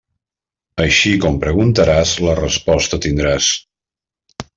Així 0.85 1.11
com 1.25 1.37
preguntaràs, 1.43 2.13
la 2.29 2.33
resposta 2.39 3.01
tindràs. 3.07 3.51